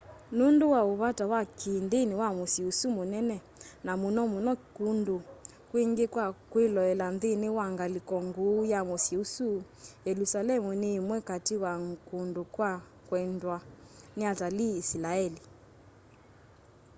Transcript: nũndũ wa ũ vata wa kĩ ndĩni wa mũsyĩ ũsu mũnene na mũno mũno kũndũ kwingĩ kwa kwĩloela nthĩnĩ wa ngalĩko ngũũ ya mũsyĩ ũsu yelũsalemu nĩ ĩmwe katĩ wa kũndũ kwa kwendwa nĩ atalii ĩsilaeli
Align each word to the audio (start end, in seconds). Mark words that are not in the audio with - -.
nũndũ 0.37 0.65
wa 0.73 0.81
ũ 0.91 0.93
vata 1.01 1.25
wa 1.33 1.41
kĩ 1.59 1.71
ndĩni 1.85 2.13
wa 2.21 2.29
mũsyĩ 2.37 2.61
ũsu 2.71 2.87
mũnene 2.97 3.37
na 3.85 3.91
mũno 4.01 4.21
mũno 4.33 4.51
kũndũ 4.75 5.17
kwingĩ 5.69 6.05
kwa 6.13 6.25
kwĩloela 6.51 7.05
nthĩnĩ 7.15 7.49
wa 7.57 7.65
ngalĩko 7.73 8.15
ngũũ 8.27 8.53
ya 8.73 8.79
mũsyĩ 8.89 9.15
ũsu 9.23 9.47
yelũsalemu 10.05 10.69
nĩ 10.81 10.89
ĩmwe 10.99 11.17
katĩ 11.29 11.55
wa 11.63 11.71
kũndũ 12.07 12.41
kwa 12.55 12.71
kwendwa 13.07 13.57
nĩ 14.17 14.23
atalii 14.31 14.75
ĩsilaeli 14.81 15.41